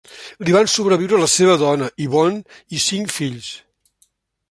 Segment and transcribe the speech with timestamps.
[0.45, 3.55] Li van sobreviure la seva dona, Yvonne, i cinc fills.